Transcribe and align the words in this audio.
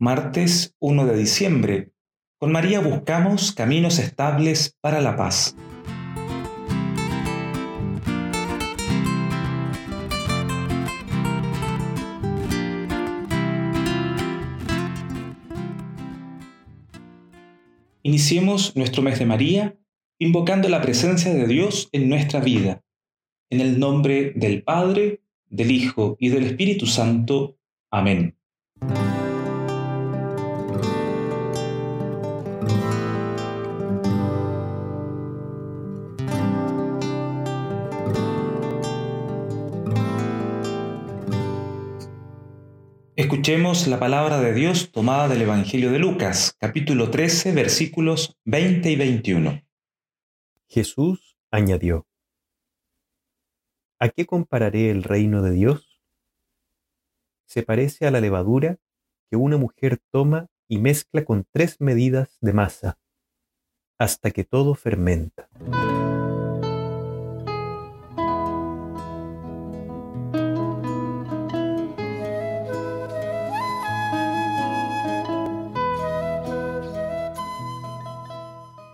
martes 0.00 0.74
1 0.78 1.04
de 1.04 1.14
diciembre. 1.14 1.92
Con 2.38 2.52
María 2.52 2.80
buscamos 2.80 3.52
caminos 3.52 3.98
estables 3.98 4.74
para 4.80 5.02
la 5.02 5.14
paz. 5.14 5.54
Iniciemos 18.02 18.74
nuestro 18.76 19.02
mes 19.02 19.18
de 19.18 19.26
María 19.26 19.76
invocando 20.18 20.70
la 20.70 20.80
presencia 20.80 21.34
de 21.34 21.46
Dios 21.46 21.90
en 21.92 22.08
nuestra 22.08 22.40
vida. 22.40 22.82
En 23.50 23.60
el 23.60 23.78
nombre 23.78 24.32
del 24.34 24.62
Padre, 24.62 25.20
del 25.46 25.70
Hijo 25.70 26.16
y 26.18 26.30
del 26.30 26.44
Espíritu 26.44 26.86
Santo. 26.86 27.58
Amén. 27.90 28.39
Escuchemos 43.20 43.86
la 43.86 44.00
palabra 44.00 44.40
de 44.40 44.54
Dios 44.54 44.92
tomada 44.92 45.28
del 45.28 45.42
Evangelio 45.42 45.92
de 45.92 45.98
Lucas, 45.98 46.56
capítulo 46.58 47.10
13, 47.10 47.52
versículos 47.52 48.38
20 48.46 48.90
y 48.90 48.96
21. 48.96 49.62
Jesús 50.68 51.36
añadió, 51.50 52.06
¿A 53.98 54.08
qué 54.08 54.24
compararé 54.24 54.90
el 54.90 55.02
reino 55.02 55.42
de 55.42 55.50
Dios? 55.50 56.00
Se 57.44 57.62
parece 57.62 58.06
a 58.06 58.10
la 58.10 58.22
levadura 58.22 58.78
que 59.28 59.36
una 59.36 59.58
mujer 59.58 60.00
toma 60.10 60.46
y 60.66 60.78
mezcla 60.78 61.22
con 61.22 61.46
tres 61.52 61.78
medidas 61.78 62.38
de 62.40 62.54
masa, 62.54 62.98
hasta 63.98 64.30
que 64.30 64.44
todo 64.44 64.74
fermenta. 64.74 65.50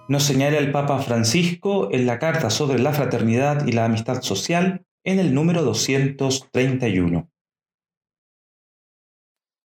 Nos 0.09 0.23
señala 0.23 0.59
el 0.59 0.71
Papa 0.71 1.01
Francisco 1.01 1.91
en 1.91 2.07
la 2.07 2.21
Carta 2.21 2.49
sobre 2.49 2.79
la 2.79 2.93
Fraternidad 2.93 3.67
y 3.67 3.73
la 3.73 3.87
Amistad 3.87 4.23
Social 4.23 4.87
en 5.05 5.19
el 5.19 5.35
número 5.35 5.65
231. 5.65 7.29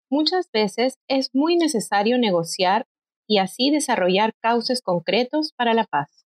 Muchas 0.09 0.49
veces 0.51 0.95
es 1.07 1.29
muy 1.33 1.57
necesario 1.57 2.17
negociar 2.17 2.87
y 3.27 3.37
así 3.37 3.69
desarrollar 3.69 4.33
cauces 4.41 4.81
concretos 4.81 5.53
para 5.55 5.75
la 5.75 5.85
paz. 5.85 6.25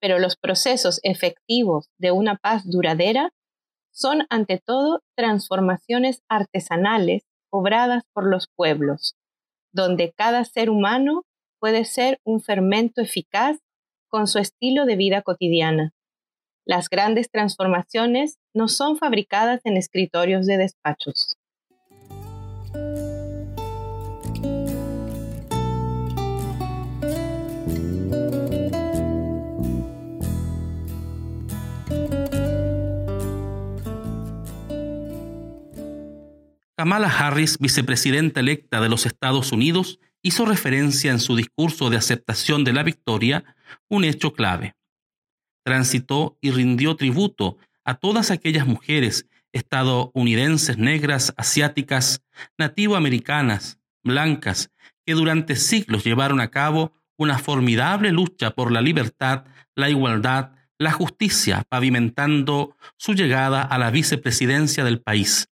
Pero 0.00 0.18
los 0.18 0.36
procesos 0.36 0.98
efectivos 1.02 1.90
de 1.98 2.12
una 2.12 2.36
paz 2.36 2.62
duradera 2.64 3.34
son 3.92 4.26
ante 4.30 4.58
todo 4.58 5.02
transformaciones 5.14 6.22
artesanales 6.30 7.24
obradas 7.50 8.04
por 8.14 8.24
los 8.24 8.48
pueblos, 8.56 9.16
donde 9.70 10.14
cada 10.16 10.46
ser 10.46 10.70
humano 10.70 11.24
puede 11.62 11.84
ser 11.84 12.18
un 12.24 12.40
fermento 12.42 13.00
eficaz 13.00 13.56
con 14.08 14.26
su 14.26 14.40
estilo 14.40 14.84
de 14.84 14.96
vida 14.96 15.22
cotidiana. 15.22 15.94
Las 16.66 16.88
grandes 16.88 17.30
transformaciones 17.30 18.40
no 18.52 18.66
son 18.66 18.98
fabricadas 18.98 19.60
en 19.62 19.76
escritorios 19.76 20.44
de 20.46 20.56
despachos. 20.58 21.36
Kamala 36.76 37.06
Harris, 37.06 37.58
vicepresidenta 37.60 38.40
electa 38.40 38.80
de 38.80 38.88
los 38.88 39.06
Estados 39.06 39.52
Unidos, 39.52 40.00
hizo 40.22 40.46
referencia 40.46 41.10
en 41.10 41.18
su 41.18 41.36
discurso 41.36 41.90
de 41.90 41.96
aceptación 41.96 42.64
de 42.64 42.72
la 42.72 42.82
victoria 42.82 43.44
un 43.88 44.04
hecho 44.04 44.32
clave. 44.32 44.74
Transitó 45.64 46.38
y 46.40 46.50
rindió 46.50 46.96
tributo 46.96 47.58
a 47.84 47.94
todas 47.94 48.30
aquellas 48.30 48.66
mujeres 48.66 49.26
estadounidenses, 49.52 50.78
negras, 50.78 51.34
asiáticas, 51.36 52.22
nativoamericanas, 52.56 53.78
blancas, 54.02 54.70
que 55.04 55.14
durante 55.14 55.56
siglos 55.56 56.04
llevaron 56.04 56.40
a 56.40 56.48
cabo 56.48 56.92
una 57.16 57.38
formidable 57.38 58.12
lucha 58.12 58.52
por 58.52 58.72
la 58.72 58.80
libertad, 58.80 59.44
la 59.74 59.90
igualdad, 59.90 60.52
la 60.78 60.92
justicia, 60.92 61.64
pavimentando 61.68 62.76
su 62.96 63.14
llegada 63.14 63.62
a 63.62 63.78
la 63.78 63.90
vicepresidencia 63.90 64.84
del 64.84 65.00
país. 65.00 65.48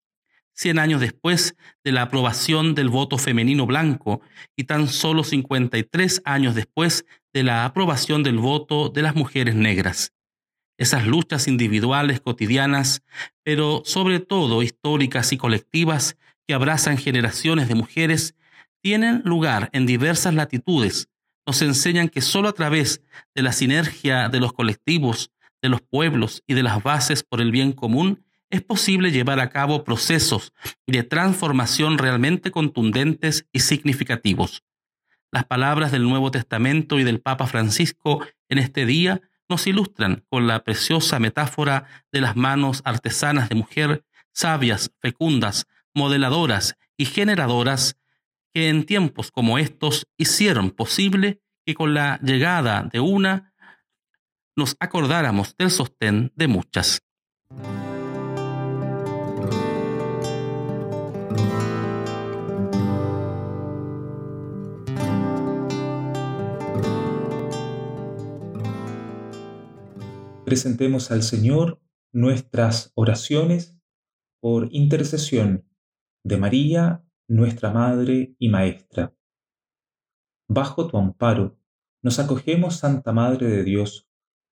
Cien 0.59 0.77
años 0.77 0.99
después 0.99 1.55
de 1.85 1.93
la 1.93 2.01
aprobación 2.01 2.75
del 2.75 2.89
voto 2.89 3.17
femenino 3.17 3.65
blanco 3.65 4.19
y 4.57 4.65
tan 4.65 4.89
solo 4.89 5.23
53 5.23 6.21
años 6.25 6.53
después 6.53 7.05
de 7.31 7.43
la 7.43 7.63
aprobación 7.63 8.23
del 8.23 8.39
voto 8.39 8.89
de 8.89 9.01
las 9.01 9.15
mujeres 9.15 9.55
negras. 9.55 10.11
Esas 10.77 11.07
luchas 11.07 11.47
individuales 11.47 12.19
cotidianas, 12.19 13.03
pero 13.41 13.83
sobre 13.85 14.19
todo 14.19 14.61
históricas 14.61 15.31
y 15.31 15.37
colectivas 15.37 16.17
que 16.45 16.53
abrazan 16.53 16.97
generaciones 16.97 17.69
de 17.69 17.75
mujeres, 17.75 18.35
tienen 18.81 19.21
lugar 19.23 19.69
en 19.71 19.85
diversas 19.85 20.33
latitudes. 20.33 21.07
Nos 21.47 21.61
enseñan 21.61 22.09
que 22.09 22.19
solo 22.19 22.49
a 22.49 22.53
través 22.53 23.01
de 23.33 23.43
la 23.43 23.53
sinergia 23.53 24.27
de 24.27 24.41
los 24.41 24.51
colectivos, 24.51 25.31
de 25.61 25.69
los 25.69 25.79
pueblos 25.79 26.43
y 26.47 26.53
de 26.53 26.63
las 26.63 26.83
bases 26.83 27.23
por 27.23 27.39
el 27.39 27.53
bien 27.53 27.71
común, 27.71 28.25
es 28.49 28.61
posible 28.61 29.11
llevar 29.11 29.39
a 29.39 29.49
cabo 29.49 29.83
procesos 29.83 30.53
de 30.87 31.03
transformación 31.03 31.97
realmente 31.97 32.51
contundentes 32.51 33.45
y 33.51 33.59
significativos. 33.59 34.63
Las 35.31 35.45
palabras 35.45 35.91
del 35.91 36.03
Nuevo 36.03 36.31
Testamento 36.31 36.99
y 36.99 37.03
del 37.03 37.21
Papa 37.21 37.45
Francisco 37.45 38.25
en 38.47 38.57
este 38.57 38.85
día 38.85 39.21
nos 39.47 39.67
ilustran 39.67 40.25
con 40.29 40.47
la 40.47 40.63
preciosa 40.63 41.19
metáfora 41.19 41.85
de 42.11 42.21
las 42.21 42.35
manos 42.35 42.81
artesanas 42.85 43.49
de 43.49 43.55
mujer, 43.55 44.05
sabias, 44.31 44.91
fecundas, 44.99 45.67
modeladoras 45.93 46.75
y 46.97 47.05
generadoras, 47.05 47.97
que 48.53 48.69
en 48.69 48.85
tiempos 48.85 49.31
como 49.31 49.59
estos 49.59 50.07
hicieron 50.17 50.71
posible 50.71 51.41
que 51.65 51.75
con 51.75 51.93
la 51.93 52.19
llegada 52.23 52.89
de 52.91 52.99
una 52.99 53.53
nos 54.55 54.75
acordáramos 54.79 55.55
del 55.57 55.69
sostén 55.69 56.31
de 56.35 56.47
muchas. 56.47 57.01
Presentemos 70.49 71.11
al 71.11 71.21
Señor 71.21 71.79
nuestras 72.11 72.91
oraciones 72.95 73.79
por 74.41 74.67
intercesión 74.71 75.69
de 76.25 76.37
María, 76.37 77.05
nuestra 77.27 77.69
Madre 77.69 78.33
y 78.39 78.49
Maestra. 78.49 79.15
Bajo 80.47 80.87
tu 80.87 80.97
amparo 80.97 81.59
nos 82.01 82.17
acogemos, 82.17 82.77
Santa 82.77 83.11
Madre 83.11 83.47
de 83.47 83.63
Dios. 83.63 84.09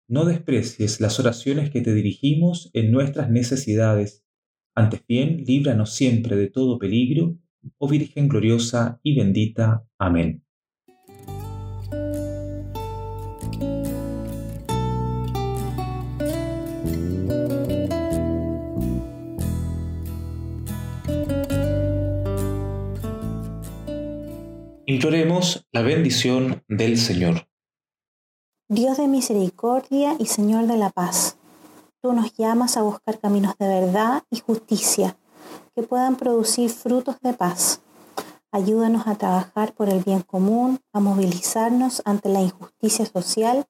No 0.09 0.25
desprecies 0.25 0.99
las 0.99 1.19
oraciones 1.19 1.69
que 1.69 1.81
te 1.81 1.93
dirigimos 1.93 2.71
en 2.73 2.91
nuestras 2.91 3.29
necesidades. 3.29 4.25
Antes 4.75 5.05
bien, 5.05 5.43
líbranos 5.45 5.93
siempre 5.93 6.35
de 6.35 6.49
todo 6.49 6.79
peligro, 6.79 7.37
oh 7.77 7.87
Virgen 7.87 8.29
gloriosa 8.29 8.99
y 9.03 9.15
bendita. 9.15 9.85
Amén. 9.99 10.43
Imploremos 24.85 25.65
la 25.71 25.81
bendición 25.81 26.63
del 26.67 26.97
Señor. 26.97 27.47
Dios 28.67 28.97
de 28.97 29.07
misericordia 29.07 30.15
y 30.19 30.25
Señor 30.25 30.67
de 30.67 30.77
la 30.77 30.89
paz, 30.89 31.37
tú 32.01 32.13
nos 32.13 32.33
llamas 32.35 32.75
a 32.75 32.81
buscar 32.81 33.19
caminos 33.19 33.55
de 33.59 33.67
verdad 33.67 34.23
y 34.29 34.39
justicia 34.39 35.17
que 35.75 35.83
puedan 35.83 36.15
producir 36.15 36.69
frutos 36.69 37.15
de 37.21 37.33
paz. 37.33 37.81
Ayúdanos 38.51 39.07
a 39.07 39.15
trabajar 39.15 39.73
por 39.73 39.89
el 39.89 40.03
bien 40.03 40.21
común, 40.21 40.79
a 40.91 40.99
movilizarnos 40.99 42.01
ante 42.05 42.29
la 42.29 42.41
injusticia 42.41 43.05
social 43.05 43.65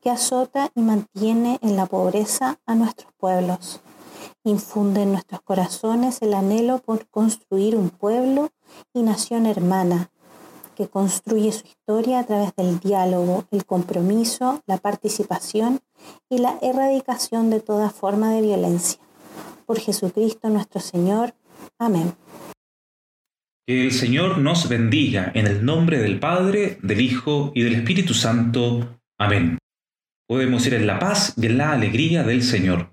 que 0.00 0.10
azota 0.10 0.70
y 0.74 0.80
mantiene 0.80 1.58
en 1.60 1.76
la 1.76 1.86
pobreza 1.86 2.58
a 2.66 2.74
nuestros 2.74 3.12
pueblos. 3.18 3.80
Infunde 4.44 5.02
en 5.02 5.12
nuestros 5.12 5.40
corazones 5.42 6.20
el 6.20 6.34
anhelo 6.34 6.78
por 6.78 7.06
construir 7.08 7.76
un 7.76 7.90
pueblo 7.90 8.50
y 8.92 9.02
nación 9.02 9.46
hermana 9.46 10.10
que 10.76 10.88
construye 10.88 11.52
su 11.52 11.66
historia 11.66 12.20
a 12.20 12.26
través 12.26 12.54
del 12.56 12.80
diálogo, 12.80 13.46
el 13.50 13.64
compromiso, 13.64 14.62
la 14.66 14.78
participación 14.78 15.80
y 16.28 16.38
la 16.38 16.58
erradicación 16.62 17.50
de 17.50 17.60
toda 17.60 17.90
forma 17.90 18.32
de 18.32 18.42
violencia. 18.42 19.00
Por 19.66 19.78
Jesucristo 19.78 20.48
nuestro 20.48 20.80
Señor. 20.80 21.34
Amén. 21.78 22.14
Que 23.64 23.84
el 23.84 23.92
Señor 23.92 24.38
nos 24.38 24.68
bendiga 24.68 25.30
en 25.34 25.46
el 25.46 25.64
nombre 25.64 25.98
del 25.98 26.18
Padre, 26.18 26.78
del 26.82 27.00
Hijo 27.00 27.52
y 27.54 27.62
del 27.62 27.76
Espíritu 27.76 28.12
Santo. 28.12 28.98
Amén. 29.18 29.58
Podemos 30.26 30.66
ir 30.66 30.74
en 30.74 30.86
la 30.88 30.98
paz 30.98 31.34
y 31.36 31.46
en 31.46 31.58
la 31.58 31.72
alegría 31.72 32.24
del 32.24 32.42
Señor. 32.42 32.92